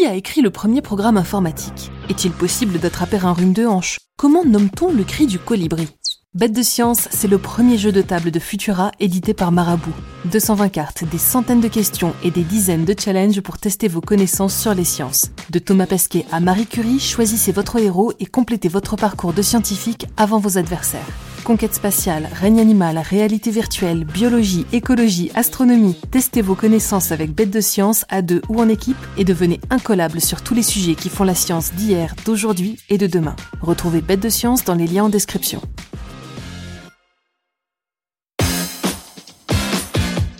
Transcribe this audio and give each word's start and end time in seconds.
Qui 0.00 0.06
a 0.06 0.14
écrit 0.14 0.40
le 0.40 0.48
premier 0.48 0.80
programme 0.80 1.18
informatique? 1.18 1.92
Est-il 2.08 2.32
possible 2.32 2.78
d'attraper 2.78 3.18
un 3.18 3.34
rhume 3.34 3.52
de 3.52 3.66
hanche? 3.66 3.98
Comment 4.16 4.46
nomme-t-on 4.46 4.94
le 4.94 5.04
cri 5.04 5.26
du 5.26 5.38
colibri? 5.38 5.88
Bête 6.32 6.54
de 6.54 6.62
science, 6.62 7.06
c'est 7.10 7.28
le 7.28 7.36
premier 7.36 7.76
jeu 7.76 7.92
de 7.92 8.00
table 8.00 8.30
de 8.30 8.38
Futura 8.38 8.92
édité 8.98 9.34
par 9.34 9.52
Marabout. 9.52 9.92
220 10.32 10.70
cartes, 10.70 11.04
des 11.04 11.18
centaines 11.18 11.60
de 11.60 11.68
questions 11.68 12.14
et 12.24 12.30
des 12.30 12.44
dizaines 12.44 12.86
de 12.86 12.94
challenges 12.98 13.42
pour 13.42 13.58
tester 13.58 13.88
vos 13.88 14.00
connaissances 14.00 14.58
sur 14.58 14.72
les 14.72 14.84
sciences. 14.84 15.32
De 15.50 15.58
Thomas 15.58 15.84
Pesquet 15.84 16.24
à 16.32 16.40
Marie 16.40 16.66
Curie, 16.66 16.98
choisissez 16.98 17.52
votre 17.52 17.78
héros 17.78 18.14
et 18.20 18.24
complétez 18.24 18.70
votre 18.70 18.96
parcours 18.96 19.34
de 19.34 19.42
scientifique 19.42 20.06
avant 20.16 20.38
vos 20.38 20.56
adversaires. 20.56 21.04
Conquête 21.50 21.74
spatiale, 21.74 22.28
règne 22.32 22.60
animal, 22.60 22.96
réalité 22.96 23.50
virtuelle, 23.50 24.04
biologie, 24.04 24.66
écologie, 24.72 25.32
astronomie. 25.34 25.96
Testez 26.12 26.42
vos 26.42 26.54
connaissances 26.54 27.10
avec 27.10 27.32
Bête 27.34 27.50
de 27.50 27.60
Science 27.60 28.04
à 28.08 28.22
deux 28.22 28.40
ou 28.48 28.60
en 28.60 28.68
équipe 28.68 28.96
et 29.18 29.24
devenez 29.24 29.58
incollable 29.68 30.20
sur 30.20 30.42
tous 30.42 30.54
les 30.54 30.62
sujets 30.62 30.94
qui 30.94 31.08
font 31.08 31.24
la 31.24 31.34
science 31.34 31.72
d'hier, 31.72 32.14
d'aujourd'hui 32.24 32.78
et 32.88 32.98
de 32.98 33.08
demain. 33.08 33.34
Retrouvez 33.62 34.00
Bête 34.00 34.20
de 34.20 34.28
Science 34.28 34.64
dans 34.64 34.76
les 34.76 34.86
liens 34.86 35.06
en 35.06 35.08
description. 35.08 35.60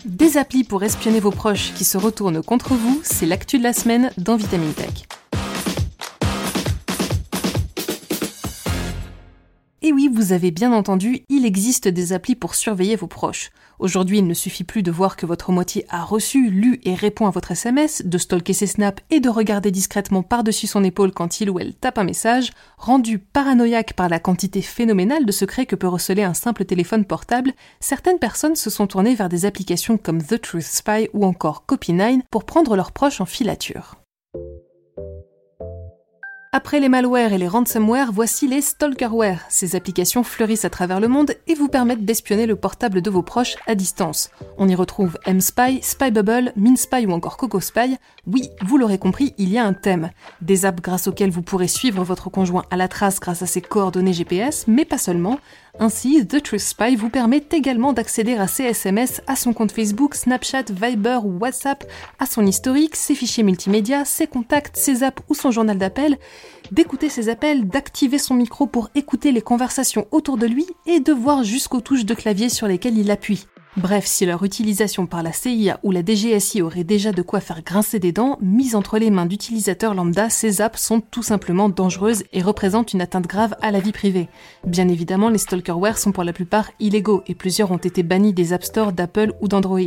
Des 0.04 0.36
applis 0.36 0.62
pour 0.62 0.84
espionner 0.84 1.18
vos 1.18 1.32
proches 1.32 1.72
qui 1.74 1.82
se 1.82 1.98
retournent 1.98 2.40
contre 2.40 2.74
vous, 2.74 3.00
c'est 3.02 3.26
l'actu 3.26 3.58
de 3.58 3.64
la 3.64 3.72
semaine 3.72 4.12
dans 4.16 4.36
Vitamine 4.36 4.74
Tech. 4.74 5.09
Et 9.90 9.92
oui, 9.92 10.08
vous 10.08 10.30
avez 10.30 10.52
bien 10.52 10.72
entendu, 10.72 11.24
il 11.28 11.44
existe 11.44 11.88
des 11.88 12.12
applis 12.12 12.36
pour 12.36 12.54
surveiller 12.54 12.94
vos 12.94 13.08
proches. 13.08 13.50
Aujourd'hui, 13.80 14.18
il 14.18 14.26
ne 14.28 14.34
suffit 14.34 14.62
plus 14.62 14.84
de 14.84 14.92
voir 14.92 15.16
que 15.16 15.26
votre 15.26 15.50
moitié 15.50 15.84
a 15.88 16.04
reçu, 16.04 16.48
lu 16.48 16.78
et 16.84 16.94
répond 16.94 17.26
à 17.26 17.30
votre 17.30 17.50
SMS, 17.50 18.02
de 18.04 18.16
stalker 18.16 18.52
ses 18.52 18.68
snaps 18.68 19.02
et 19.10 19.18
de 19.18 19.28
regarder 19.28 19.72
discrètement 19.72 20.22
par-dessus 20.22 20.68
son 20.68 20.84
épaule 20.84 21.10
quand 21.10 21.40
il 21.40 21.50
ou 21.50 21.58
elle 21.58 21.74
tape 21.74 21.98
un 21.98 22.04
message, 22.04 22.52
rendu 22.78 23.18
paranoïaque 23.18 23.94
par 23.94 24.08
la 24.08 24.20
quantité 24.20 24.62
phénoménale 24.62 25.26
de 25.26 25.32
secrets 25.32 25.66
que 25.66 25.74
peut 25.74 25.88
receler 25.88 26.22
un 26.22 26.34
simple 26.34 26.64
téléphone 26.64 27.04
portable, 27.04 27.52
certaines 27.80 28.20
personnes 28.20 28.54
se 28.54 28.70
sont 28.70 28.86
tournées 28.86 29.16
vers 29.16 29.28
des 29.28 29.44
applications 29.44 29.98
comme 29.98 30.22
The 30.22 30.40
Truth 30.40 30.62
Spy 30.62 31.08
ou 31.14 31.24
encore 31.24 31.64
Copy9 31.68 32.20
pour 32.30 32.44
prendre 32.44 32.76
leurs 32.76 32.92
proches 32.92 33.20
en 33.20 33.26
filature. 33.26 33.99
Après 36.52 36.80
les 36.80 36.88
malwares 36.88 37.32
et 37.32 37.38
les 37.38 37.46
ransomware, 37.46 38.10
voici 38.10 38.48
les 38.48 38.60
stalkerware. 38.60 39.46
Ces 39.48 39.76
applications 39.76 40.24
fleurissent 40.24 40.64
à 40.64 40.70
travers 40.70 40.98
le 40.98 41.06
monde 41.06 41.36
et 41.46 41.54
vous 41.54 41.68
permettent 41.68 42.04
d'espionner 42.04 42.46
le 42.46 42.56
portable 42.56 43.02
de 43.02 43.08
vos 43.08 43.22
proches 43.22 43.54
à 43.68 43.76
distance. 43.76 44.32
On 44.58 44.66
y 44.66 44.74
retrouve 44.74 45.16
MSpy, 45.28 45.80
SpyBubble, 45.80 46.52
MinSpy 46.56 47.06
ou 47.06 47.12
encore 47.12 47.36
CocoSpy. 47.36 47.98
Oui, 48.32 48.48
vous 48.64 48.78
l'aurez 48.78 48.98
compris, 48.98 49.34
il 49.38 49.48
y 49.48 49.58
a 49.58 49.64
un 49.64 49.72
thème. 49.72 50.10
Des 50.40 50.64
apps 50.64 50.80
grâce 50.80 51.08
auxquelles 51.08 51.32
vous 51.32 51.42
pourrez 51.42 51.66
suivre 51.66 52.04
votre 52.04 52.30
conjoint 52.30 52.64
à 52.70 52.76
la 52.76 52.86
trace 52.86 53.18
grâce 53.18 53.42
à 53.42 53.46
ses 53.46 53.60
coordonnées 53.60 54.12
GPS, 54.12 54.66
mais 54.68 54.84
pas 54.84 54.98
seulement. 54.98 55.40
Ainsi, 55.80 56.24
The 56.28 56.40
Truth 56.40 56.60
Spy 56.60 56.94
vous 56.94 57.10
permet 57.10 57.42
également 57.50 57.92
d'accéder 57.92 58.34
à 58.34 58.46
ses 58.46 58.64
SMS, 58.64 59.20
à 59.26 59.34
son 59.34 59.52
compte 59.52 59.72
Facebook, 59.72 60.14
Snapchat, 60.14 60.66
Viber 60.70 61.18
ou 61.24 61.38
WhatsApp, 61.38 61.84
à 62.20 62.26
son 62.26 62.46
historique, 62.46 62.94
ses 62.94 63.16
fichiers 63.16 63.42
multimédia, 63.42 64.04
ses 64.04 64.28
contacts, 64.28 64.76
ses 64.76 65.02
apps 65.02 65.22
ou 65.28 65.34
son 65.34 65.50
journal 65.50 65.78
d'appel, 65.78 66.16
d'écouter 66.70 67.08
ses 67.08 67.30
appels, 67.30 67.66
d'activer 67.66 68.18
son 68.18 68.34
micro 68.34 68.68
pour 68.68 68.90
écouter 68.94 69.32
les 69.32 69.42
conversations 69.42 70.06
autour 70.12 70.36
de 70.36 70.46
lui 70.46 70.66
et 70.86 71.00
de 71.00 71.12
voir 71.12 71.42
jusqu'aux 71.42 71.80
touches 71.80 72.04
de 72.04 72.14
clavier 72.14 72.48
sur 72.48 72.68
lesquelles 72.68 72.98
il 72.98 73.10
appuie. 73.10 73.46
Bref, 73.76 74.04
si 74.04 74.26
leur 74.26 74.42
utilisation 74.42 75.06
par 75.06 75.22
la 75.22 75.32
CIA 75.32 75.78
ou 75.84 75.92
la 75.92 76.04
DGSI 76.04 76.60
aurait 76.60 76.82
déjà 76.82 77.12
de 77.12 77.22
quoi 77.22 77.38
faire 77.38 77.62
grincer 77.62 78.00
des 78.00 78.10
dents, 78.10 78.36
mise 78.40 78.74
entre 78.74 78.98
les 78.98 79.10
mains 79.10 79.26
d'utilisateurs 79.26 79.94
lambda, 79.94 80.28
ces 80.28 80.60
apps 80.60 80.82
sont 80.82 81.00
tout 81.00 81.22
simplement 81.22 81.68
dangereuses 81.68 82.24
et 82.32 82.42
représentent 82.42 82.92
une 82.92 83.00
atteinte 83.00 83.28
grave 83.28 83.54
à 83.62 83.70
la 83.70 83.78
vie 83.78 83.92
privée. 83.92 84.28
Bien 84.66 84.88
évidemment, 84.88 85.28
les 85.28 85.38
stalkerware 85.38 85.98
sont 85.98 86.10
pour 86.10 86.24
la 86.24 86.32
plupart 86.32 86.72
illégaux 86.80 87.22
et 87.28 87.36
plusieurs 87.36 87.70
ont 87.70 87.76
été 87.76 88.02
bannis 88.02 88.32
des 88.32 88.52
App 88.52 88.64
Store 88.64 88.92
d'Apple 88.92 89.34
ou 89.40 89.46
d'Android. 89.46 89.78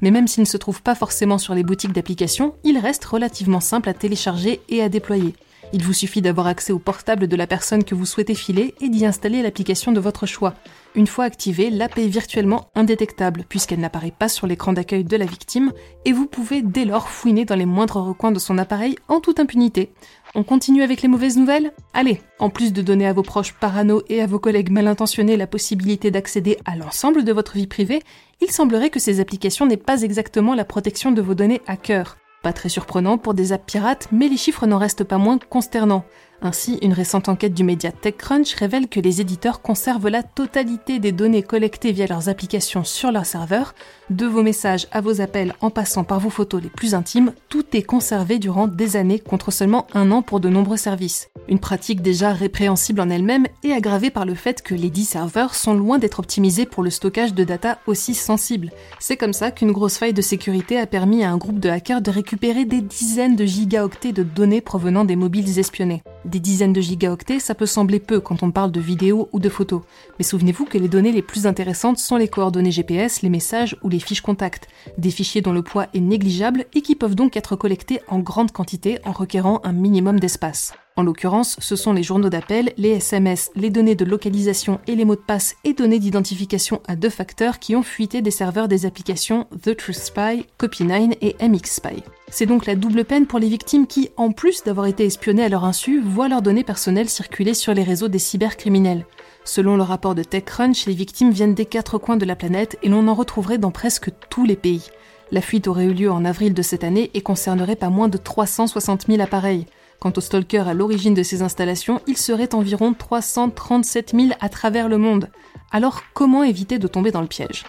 Mais 0.00 0.10
même 0.10 0.28
s'ils 0.28 0.44
ne 0.44 0.48
se 0.48 0.56
trouvent 0.56 0.82
pas 0.82 0.94
forcément 0.94 1.36
sur 1.36 1.54
les 1.54 1.62
boutiques 1.62 1.92
d'applications, 1.92 2.54
ils 2.64 2.78
restent 2.78 3.04
relativement 3.04 3.60
simples 3.60 3.90
à 3.90 3.94
télécharger 3.94 4.62
et 4.70 4.82
à 4.82 4.88
déployer. 4.88 5.34
Il 5.72 5.82
vous 5.82 5.92
suffit 5.92 6.22
d'avoir 6.22 6.46
accès 6.46 6.72
au 6.72 6.78
portable 6.78 7.26
de 7.26 7.36
la 7.36 7.46
personne 7.46 7.84
que 7.84 7.94
vous 7.94 8.06
souhaitez 8.06 8.34
filer 8.34 8.74
et 8.80 8.88
d'y 8.88 9.04
installer 9.04 9.42
l'application 9.42 9.92
de 9.92 10.00
votre 10.00 10.24
choix. 10.24 10.54
Une 10.94 11.06
fois 11.06 11.24
activée, 11.24 11.70
l'app 11.70 11.98
est 11.98 12.06
virtuellement 12.06 12.70
indétectable 12.74 13.44
puisqu'elle 13.48 13.80
n'apparaît 13.80 14.14
pas 14.16 14.28
sur 14.28 14.46
l'écran 14.46 14.72
d'accueil 14.72 15.04
de 15.04 15.16
la 15.16 15.26
victime 15.26 15.72
et 16.04 16.12
vous 16.12 16.26
pouvez 16.26 16.62
dès 16.62 16.84
lors 16.84 17.08
fouiner 17.08 17.44
dans 17.44 17.56
les 17.56 17.66
moindres 17.66 18.02
recoins 18.02 18.32
de 18.32 18.38
son 18.38 18.58
appareil 18.58 18.96
en 19.08 19.20
toute 19.20 19.40
impunité. 19.40 19.92
On 20.34 20.44
continue 20.44 20.82
avec 20.82 21.02
les 21.02 21.08
mauvaises 21.08 21.36
nouvelles? 21.36 21.72
Allez, 21.92 22.20
en 22.38 22.48
plus 22.48 22.72
de 22.72 22.82
donner 22.82 23.06
à 23.06 23.12
vos 23.12 23.22
proches 23.22 23.54
parano 23.54 24.02
et 24.08 24.22
à 24.22 24.26
vos 24.26 24.38
collègues 24.38 24.70
mal 24.70 24.86
intentionnés 24.86 25.36
la 25.36 25.46
possibilité 25.46 26.10
d'accéder 26.10 26.58
à 26.64 26.76
l'ensemble 26.76 27.24
de 27.24 27.32
votre 27.32 27.54
vie 27.54 27.66
privée, 27.66 28.02
il 28.40 28.50
semblerait 28.50 28.90
que 28.90 29.00
ces 29.00 29.20
applications 29.20 29.66
n'aient 29.66 29.76
pas 29.76 30.02
exactement 30.02 30.54
la 30.54 30.64
protection 30.64 31.10
de 31.10 31.22
vos 31.22 31.34
données 31.34 31.62
à 31.66 31.76
cœur. 31.76 32.16
Pas 32.42 32.52
très 32.52 32.68
surprenant 32.68 33.18
pour 33.18 33.34
des 33.34 33.52
apps 33.52 33.66
pirates, 33.66 34.08
mais 34.12 34.28
les 34.28 34.36
chiffres 34.36 34.66
n'en 34.66 34.78
restent 34.78 35.04
pas 35.04 35.18
moins 35.18 35.38
consternants. 35.38 36.04
Ainsi, 36.42 36.78
une 36.82 36.92
récente 36.92 37.28
enquête 37.28 37.54
du 37.54 37.64
média 37.64 37.90
TechCrunch 37.90 38.54
révèle 38.54 38.88
que 38.88 39.00
les 39.00 39.20
éditeurs 39.20 39.62
conservent 39.62 40.08
la 40.08 40.22
totalité 40.22 40.98
des 40.98 41.12
données 41.12 41.42
collectées 41.42 41.92
via 41.92 42.06
leurs 42.06 42.28
applications 42.28 42.84
sur 42.84 43.10
leur 43.10 43.24
serveur, 43.24 43.74
de 44.10 44.26
vos 44.26 44.42
messages 44.42 44.86
à 44.92 45.00
vos 45.00 45.20
appels 45.20 45.54
en 45.60 45.70
passant 45.70 46.04
par 46.04 46.20
vos 46.20 46.30
photos 46.30 46.62
les 46.62 46.68
plus 46.68 46.94
intimes, 46.94 47.32
tout 47.48 47.64
est 47.72 47.82
conservé 47.82 48.38
durant 48.38 48.68
des 48.68 48.96
années 48.96 49.18
contre 49.18 49.50
seulement 49.50 49.86
un 49.94 50.10
an 50.10 50.22
pour 50.22 50.40
de 50.40 50.48
nombreux 50.48 50.76
services. 50.76 51.30
Une 51.48 51.58
pratique 51.58 52.02
déjà 52.02 52.32
répréhensible 52.32 53.00
en 53.00 53.10
elle-même 53.10 53.46
et 53.62 53.72
aggravée 53.72 54.10
par 54.10 54.26
le 54.26 54.34
fait 54.34 54.62
que 54.62 54.74
les 54.74 54.90
dix 54.90 55.04
serveurs 55.04 55.54
sont 55.54 55.74
loin 55.74 55.98
d'être 55.98 56.18
optimisés 56.18 56.66
pour 56.66 56.82
le 56.82 56.90
stockage 56.90 57.34
de 57.34 57.44
data 57.44 57.78
aussi 57.86 58.14
sensible. 58.14 58.72
C'est 58.98 59.16
comme 59.16 59.32
ça 59.32 59.50
qu'une 59.50 59.72
grosse 59.72 59.98
faille 59.98 60.12
de 60.12 60.22
sécurité 60.22 60.78
a 60.78 60.86
permis 60.86 61.24
à 61.24 61.30
un 61.30 61.36
groupe 61.36 61.60
de 61.60 61.70
hackers 61.70 62.02
de 62.02 62.10
récupérer 62.10 62.64
des 62.64 62.80
dizaines 62.80 63.36
de 63.36 63.44
gigaoctets 63.44 64.12
de 64.12 64.22
données 64.22 64.60
provenant 64.60 65.04
des 65.04 65.16
mobiles 65.16 65.58
espionnés. 65.58 66.02
Des 66.26 66.40
dizaines 66.40 66.72
de 66.72 66.80
gigaoctets, 66.80 67.38
ça 67.38 67.54
peut 67.54 67.66
sembler 67.66 68.00
peu 68.00 68.18
quand 68.20 68.42
on 68.42 68.50
parle 68.50 68.72
de 68.72 68.80
vidéos 68.80 69.28
ou 69.32 69.38
de 69.38 69.48
photos. 69.48 69.82
Mais 70.18 70.24
souvenez-vous 70.24 70.64
que 70.64 70.76
les 70.76 70.88
données 70.88 71.12
les 71.12 71.22
plus 71.22 71.46
intéressantes 71.46 71.98
sont 71.98 72.16
les 72.16 72.26
coordonnées 72.26 72.72
GPS, 72.72 73.22
les 73.22 73.28
messages 73.28 73.76
ou 73.84 73.88
les 73.88 74.00
fiches 74.00 74.22
contacts. 74.22 74.66
Des 74.98 75.12
fichiers 75.12 75.40
dont 75.40 75.52
le 75.52 75.62
poids 75.62 75.86
est 75.94 76.00
négligeable 76.00 76.64
et 76.74 76.82
qui 76.82 76.96
peuvent 76.96 77.14
donc 77.14 77.36
être 77.36 77.54
collectés 77.54 78.00
en 78.08 78.18
grande 78.18 78.50
quantité 78.50 78.98
en 79.04 79.12
requérant 79.12 79.60
un 79.62 79.72
minimum 79.72 80.18
d'espace. 80.18 80.72
En 80.98 81.02
l'occurrence, 81.02 81.56
ce 81.58 81.76
sont 81.76 81.92
les 81.92 82.02
journaux 82.02 82.30
d'appel, 82.30 82.72
les 82.78 82.92
SMS, 82.92 83.50
les 83.54 83.68
données 83.68 83.94
de 83.94 84.06
localisation 84.06 84.80
et 84.86 84.96
les 84.96 85.04
mots 85.04 85.14
de 85.14 85.20
passe 85.20 85.54
et 85.62 85.74
données 85.74 85.98
d'identification 85.98 86.80
à 86.88 86.96
deux 86.96 87.10
facteurs 87.10 87.58
qui 87.58 87.76
ont 87.76 87.82
fuité 87.82 88.22
des 88.22 88.30
serveurs 88.30 88.66
des 88.66 88.86
applications 88.86 89.46
The 89.62 89.76
Truth 89.76 89.96
Spy, 89.96 90.46
Copy9 90.58 91.18
et 91.20 91.36
MXSpy. 91.46 92.02
C'est 92.30 92.46
donc 92.46 92.64
la 92.64 92.76
double 92.76 93.04
peine 93.04 93.26
pour 93.26 93.38
les 93.38 93.50
victimes 93.50 93.86
qui, 93.86 94.08
en 94.16 94.32
plus 94.32 94.64
d'avoir 94.64 94.86
été 94.86 95.04
espionnées 95.04 95.44
à 95.44 95.50
leur 95.50 95.66
insu, 95.66 96.00
voient 96.00 96.28
leurs 96.28 96.40
données 96.40 96.64
personnelles 96.64 97.10
circuler 97.10 97.52
sur 97.52 97.74
les 97.74 97.82
réseaux 97.82 98.08
des 98.08 98.18
cybercriminels. 98.18 99.04
Selon 99.44 99.76
le 99.76 99.82
rapport 99.82 100.14
de 100.14 100.22
TechCrunch, 100.22 100.86
les 100.86 100.94
victimes 100.94 101.30
viennent 101.30 101.54
des 101.54 101.66
quatre 101.66 101.98
coins 101.98 102.16
de 102.16 102.24
la 102.24 102.36
planète 102.36 102.78
et 102.82 102.88
l'on 102.88 103.06
en 103.06 103.14
retrouverait 103.14 103.58
dans 103.58 103.70
presque 103.70 104.10
tous 104.30 104.46
les 104.46 104.56
pays. 104.56 104.88
La 105.30 105.42
fuite 105.42 105.68
aurait 105.68 105.84
eu 105.84 105.92
lieu 105.92 106.10
en 106.10 106.24
avril 106.24 106.54
de 106.54 106.62
cette 106.62 106.84
année 106.84 107.10
et 107.12 107.20
concernerait 107.20 107.76
pas 107.76 107.90
moins 107.90 108.08
de 108.08 108.16
360 108.16 109.08
000 109.08 109.20
appareils. 109.20 109.66
Quant 110.00 110.12
aux 110.16 110.20
stalkers 110.20 110.68
à 110.68 110.74
l'origine 110.74 111.14
de 111.14 111.22
ces 111.22 111.42
installations, 111.42 112.00
ils 112.06 112.18
seraient 112.18 112.54
environ 112.54 112.94
337 112.94 114.12
000 114.14 114.28
à 114.40 114.48
travers 114.48 114.88
le 114.88 114.98
monde. 114.98 115.30
Alors 115.72 116.02
comment 116.14 116.42
éviter 116.42 116.78
de 116.78 116.88
tomber 116.88 117.10
dans 117.10 117.22
le 117.22 117.26
piège? 117.26 117.64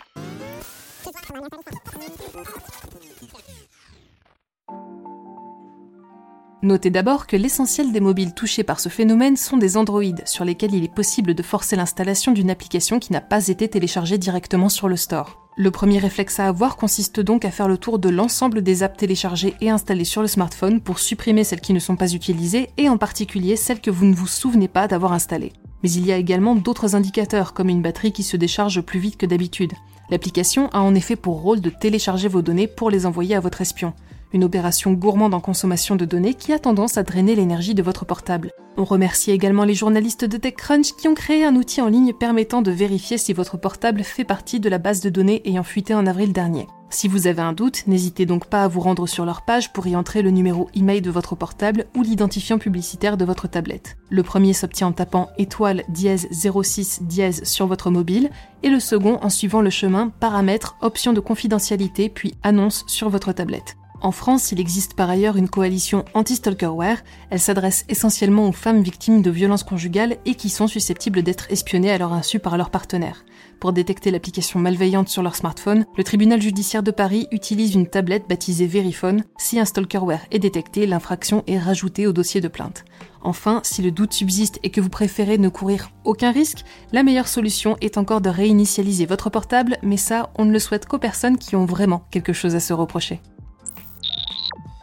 Notez 6.64 6.90
d'abord 6.90 7.28
que 7.28 7.38
l'essentiel 7.38 7.94
des 7.94 8.00
mobiles 8.00 8.34
touchés 8.34 8.64
par 8.64 8.80
ce 8.80 8.90
phénomène 8.90 9.38
sont 9.38 9.58
des 9.58 9.78
Android, 9.78 10.04
sur 10.26 10.44
lesquels 10.44 10.74
il 10.74 10.84
est 10.84 10.94
possible 10.94 11.34
de 11.34 11.44
forcer 11.44 11.76
l'installation 11.76 12.34
d'une 12.34 12.50
application 12.50 13.00
qui 13.00 13.14
n'a 13.14 13.22
pas 13.22 13.48
été 13.48 13.70
téléchargée 13.70 14.18
directement 14.18 14.68
sur 14.68 14.90
le 14.90 14.98
store. 14.98 15.47
Le 15.60 15.72
premier 15.72 15.98
réflexe 15.98 16.40
à 16.40 16.48
avoir 16.48 16.78
consiste 16.78 17.20
donc 17.20 17.44
à 17.44 17.50
faire 17.50 17.68
le 17.68 17.80
tour 17.80 17.98
de 17.98 18.10
l'ensemble 18.10 18.62
des 18.62 18.84
apps 18.84 18.96
téléchargées 18.96 19.56
et 19.60 19.72
installées 19.72 20.04
sur 20.04 20.22
le 20.22 20.28
smartphone 20.28 20.82
pour 20.82 21.00
supprimer 21.00 21.44
celles 21.44 21.62
qui 21.62 21.74
ne 21.74 21.80
sont 21.80 21.96
pas 21.96 22.14
utilisées 22.14 22.70
et 22.78 22.90
en 22.90 22.98
particulier 22.98 23.56
celles 23.56 23.82
que 23.82 23.90
vous 23.90 24.06
ne 24.06 24.14
vous 24.14 24.28
souvenez 24.28 24.68
pas 24.68 24.88
d'avoir 24.88 25.14
installées. 25.14 25.54
Mais 25.82 25.90
il 25.90 26.06
y 26.06 26.12
a 26.12 26.18
également 26.18 26.54
d'autres 26.54 26.94
indicateurs 26.94 27.56
comme 27.56 27.70
une 27.70 27.82
batterie 27.82 28.12
qui 28.12 28.22
se 28.22 28.38
décharge 28.38 28.82
plus 28.82 29.00
vite 29.00 29.18
que 29.18 29.26
d'habitude. 29.26 29.74
L'application 30.12 30.70
a 30.74 30.82
en 30.82 30.94
effet 30.94 31.16
pour 31.16 31.42
rôle 31.42 31.60
de 31.60 31.72
télécharger 31.72 32.28
vos 32.28 32.44
données 32.44 32.68
pour 32.68 32.92
les 32.92 33.08
envoyer 33.08 33.34
à 33.34 33.40
votre 33.40 33.62
espion. 33.62 33.94
Une 34.34 34.44
opération 34.44 34.94
gourmande 34.94 35.34
en 35.34 35.40
consommation 35.40 35.96
de 35.96 36.06
données 36.06 36.36
qui 36.36 36.54
a 36.54 36.60
tendance 36.60 37.00
à 37.00 37.04
drainer 37.04 37.34
l'énergie 37.34 37.74
de 37.74 37.82
votre 37.82 38.06
portable. 38.06 38.52
On 38.80 38.84
remercie 38.84 39.32
également 39.32 39.64
les 39.64 39.74
journalistes 39.74 40.24
de 40.24 40.38
TechCrunch 40.38 40.94
qui 40.94 41.08
ont 41.08 41.16
créé 41.16 41.44
un 41.44 41.56
outil 41.56 41.82
en 41.82 41.88
ligne 41.88 42.14
permettant 42.14 42.62
de 42.62 42.70
vérifier 42.70 43.18
si 43.18 43.34
votre 43.34 43.58
portable 43.58 44.04
fait 44.04 44.24
partie 44.24 44.60
de 44.60 44.70
la 44.70 44.78
base 44.78 45.02
de 45.02 45.10
données 45.10 45.42
ayant 45.46 45.64
fuité 45.64 45.96
en 45.96 46.06
avril 46.06 46.32
dernier. 46.32 46.68
Si 46.92 47.08
vous 47.08 47.26
avez 47.26 47.42
un 47.42 47.54
doute, 47.54 47.88
n'hésitez 47.88 48.28
donc 48.28 48.46
pas 48.46 48.64
à 48.64 48.68
vous 48.68 48.80
rendre 48.80 49.08
sur 49.08 49.26
leur 49.26 49.42
page 49.42 49.74
pour 49.74 49.88
y 49.88 49.96
entrer 49.96 50.22
le 50.22 50.30
numéro 50.30 50.70
email 50.76 51.02
de 51.02 51.10
votre 51.10 51.36
portable 51.36 51.88
ou 51.96 52.04
l'identifiant 52.04 52.60
publicitaire 52.60 53.18
de 53.18 53.26
votre 53.26 53.48
tablette. 53.48 53.98
Le 54.12 54.22
premier 54.22 54.54
s'obtient 54.54 54.88
en 54.88 54.92
tapant 54.92 55.30
étoile 55.40 55.84
dièse 55.90 56.28
06 56.32 57.02
dièse 57.02 57.44
sur 57.46 57.66
votre 57.66 57.90
mobile 57.90 58.30
et 58.62 58.70
le 58.70 58.80
second 58.80 59.18
en 59.24 59.30
suivant 59.30 59.62
le 59.62 59.72
chemin 59.72 60.10
paramètres, 60.20 60.78
option 60.82 61.14
de 61.14 61.20
confidentialité 61.20 62.10
puis 62.10 62.36
annonce 62.44 62.84
sur 62.86 63.10
votre 63.10 63.32
tablette. 63.32 63.76
En 64.00 64.12
France, 64.12 64.52
il 64.52 64.60
existe 64.60 64.94
par 64.94 65.10
ailleurs 65.10 65.38
une 65.38 65.50
coalition 65.50 66.06
anti-stalkerware. 66.14 67.04
Elle 67.32 67.40
s'adresse 67.40 67.84
essentiellement 67.90 68.48
aux 68.48 68.52
femmes 68.52 68.84
victimes 68.84 69.24
de 69.24 69.32
violences 69.32 69.64
conjugales 69.64 70.18
et 70.26 70.36
qui 70.36 70.50
sont 70.50 70.68
susceptibles 70.68 71.24
d'être 71.24 71.52
espionnées 71.52 71.92
à 71.92 71.98
leur 71.98 72.14
insu 72.14 72.38
par 72.38 72.58
leurs 72.58 72.70
partenaires. 72.70 73.26
Pour 73.60 73.74
détecter 73.74 74.12
l'application 74.12 74.60
malveillante 74.60 75.10
sur 75.10 75.24
leur 75.24 75.36
smartphone, 75.36 75.86
le 75.98 76.04
tribunal 76.04 76.40
judiciaire 76.40 76.84
de 76.84 76.92
Paris 76.92 77.28
utilise 77.32 77.74
une 77.74 77.88
tablette 77.88 78.30
baptisée 78.30 78.68
Verifone. 78.68 79.24
Si 79.40 79.60
un 79.60 79.66
stalkerware 79.66 80.28
est 80.30 80.38
détecté, 80.40 80.86
l'infraction 80.86 81.44
est 81.48 81.58
rajoutée 81.58 82.06
au 82.06 82.14
dossier 82.14 82.40
de 82.40 82.48
plainte. 82.48 82.86
Enfin, 83.24 83.62
si 83.64 83.82
le 83.82 83.90
doute 83.90 84.14
subsiste 84.14 84.60
et 84.62 84.70
que 84.70 84.80
vous 84.80 84.90
préférez 84.90 85.40
ne 85.40 85.50
courir 85.50 85.90
aucun 86.06 86.32
risque, 86.32 86.64
la 86.92 87.02
meilleure 87.02 87.28
solution 87.28 87.78
est 87.82 87.98
encore 87.98 88.22
de 88.22 88.30
réinitialiser 88.30 89.08
votre 89.08 89.32
portable, 89.32 89.78
mais 89.82 89.98
ça, 89.98 90.30
on 90.38 90.46
ne 90.46 90.52
le 90.52 90.60
souhaite 90.60 90.86
qu'aux 90.86 91.00
personnes 91.00 91.40
qui 91.40 91.56
ont 91.56 91.66
vraiment 91.66 92.04
quelque 92.12 92.34
chose 92.34 92.56
à 92.56 92.60
se 92.60 92.74
reprocher. 92.74 93.22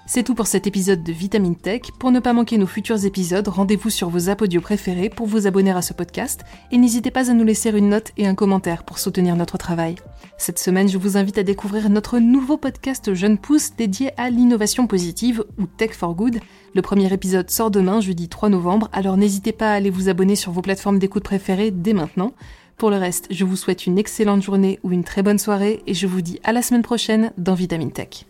C'est 0.06 0.22
tout 0.22 0.34
pour 0.34 0.46
cet 0.46 0.66
épisode 0.66 1.02
de 1.02 1.12
Vitamine 1.12 1.56
Tech. 1.56 1.80
Pour 1.98 2.10
ne 2.10 2.20
pas 2.20 2.34
manquer 2.34 2.58
nos 2.58 2.66
futurs 2.66 3.06
épisodes, 3.06 3.48
rendez-vous 3.48 3.88
sur 3.88 4.10
vos 4.10 4.28
apodios 4.28 4.60
préférés 4.60 5.08
pour 5.08 5.26
vous 5.26 5.46
abonner 5.46 5.70
à 5.70 5.80
ce 5.80 5.94
podcast 5.94 6.42
et 6.70 6.76
n'hésitez 6.76 7.10
pas 7.10 7.30
à 7.30 7.34
nous 7.34 7.42
laisser 7.42 7.70
une 7.70 7.88
note 7.88 8.12
et 8.18 8.26
un 8.26 8.34
commentaire 8.34 8.84
pour 8.84 8.98
soutenir 8.98 9.34
notre 9.34 9.56
travail. 9.56 9.94
Cette 10.36 10.58
semaine, 10.58 10.90
je 10.90 10.98
vous 10.98 11.16
invite 11.16 11.38
à 11.38 11.42
découvrir 11.42 11.88
notre 11.88 12.18
nouveau 12.18 12.58
podcast 12.58 13.14
Jeune 13.14 13.38
Pousse 13.38 13.76
dédié 13.76 14.10
à 14.18 14.28
l'innovation 14.28 14.86
positive 14.86 15.42
ou 15.58 15.64
Tech 15.64 15.92
for 15.92 16.14
Good. 16.14 16.38
Le 16.74 16.82
premier 16.82 17.10
épisode 17.10 17.48
sort 17.48 17.70
demain, 17.70 18.02
jeudi 18.02 18.28
3 18.28 18.50
novembre, 18.50 18.90
alors 18.92 19.16
n'hésitez 19.16 19.52
pas 19.52 19.70
à 19.70 19.74
aller 19.74 19.90
vous 19.90 20.10
abonner 20.10 20.36
sur 20.36 20.52
vos 20.52 20.62
plateformes 20.62 20.98
d'écoute 20.98 21.24
préférées 21.24 21.70
dès 21.70 21.94
maintenant. 21.94 22.34
Pour 22.76 22.90
le 22.90 22.98
reste, 22.98 23.28
je 23.30 23.44
vous 23.44 23.56
souhaite 23.56 23.86
une 23.86 23.98
excellente 23.98 24.42
journée 24.42 24.80
ou 24.82 24.92
une 24.92 25.04
très 25.04 25.22
bonne 25.22 25.38
soirée 25.38 25.82
et 25.86 25.94
je 25.94 26.06
vous 26.06 26.20
dis 26.20 26.40
à 26.44 26.52
la 26.52 26.60
semaine 26.60 26.82
prochaine 26.82 27.32
dans 27.38 27.54
Vitamine 27.54 27.92
Tech. 27.92 28.26